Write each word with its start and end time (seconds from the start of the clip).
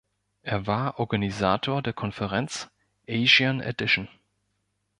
Er 0.41 0.65
war 0.65 0.97
Organisator 0.99 1.83
der 1.83 1.93
Konferenz 1.93 2.71
"Asian 3.07 3.59
Edition. 3.61 4.07